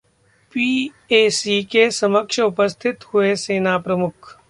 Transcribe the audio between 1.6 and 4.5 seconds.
के समक्ष उपस्थित हुए सेना प्रमुख